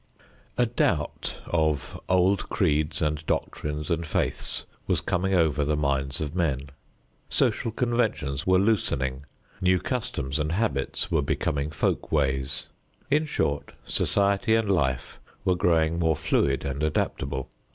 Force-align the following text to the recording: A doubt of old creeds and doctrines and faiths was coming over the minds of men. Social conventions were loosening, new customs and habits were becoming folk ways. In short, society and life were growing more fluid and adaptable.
A 0.57 0.65
doubt 0.65 1.39
of 1.45 2.01
old 2.09 2.49
creeds 2.49 3.03
and 3.03 3.23
doctrines 3.27 3.91
and 3.91 4.03
faiths 4.07 4.65
was 4.87 4.99
coming 4.99 5.35
over 5.35 5.63
the 5.63 5.77
minds 5.77 6.19
of 6.19 6.33
men. 6.33 6.61
Social 7.29 7.69
conventions 7.69 8.47
were 8.47 8.57
loosening, 8.57 9.25
new 9.61 9.79
customs 9.79 10.39
and 10.39 10.53
habits 10.53 11.11
were 11.11 11.21
becoming 11.21 11.69
folk 11.69 12.11
ways. 12.11 12.65
In 13.11 13.25
short, 13.25 13.73
society 13.85 14.55
and 14.55 14.71
life 14.71 15.19
were 15.45 15.53
growing 15.55 15.99
more 15.99 16.15
fluid 16.15 16.65
and 16.65 16.81
adaptable. 16.81 17.51